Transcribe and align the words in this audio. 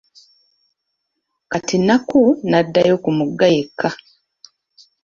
Kati 1.51 1.75
Nakku 1.87 2.21
n'addayo 2.49 2.95
ku 3.03 3.09
mugga 3.17 3.47
yekka. 3.55 3.89